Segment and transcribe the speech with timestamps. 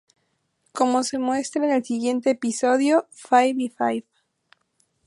[0.71, 4.05] Como se muestra en el siguiente episodio "Five by Five".